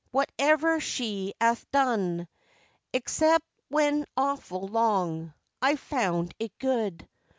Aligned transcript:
Whatever 0.09 0.79
she 0.79 1.35
'ath 1.39 1.69
done 1.69 2.27
Excep' 2.91 3.43
when 3.69 4.07
awful 4.17 4.67
long 4.67 5.31
I've 5.61 5.79
found 5.79 6.33
it 6.39 6.57
good. 6.57 7.07